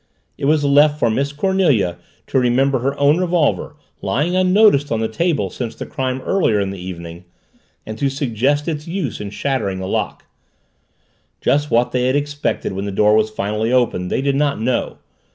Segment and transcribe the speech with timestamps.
[0.35, 5.07] It was left for Miss Cornelia to remember her own revolver, lying unnoticed on the
[5.07, 7.23] table since the crime earlier in the evening,
[7.85, 10.25] and to suggest its use in shattering the lock.
[11.39, 14.97] Just what they had expected when the door was finally opened they did not know.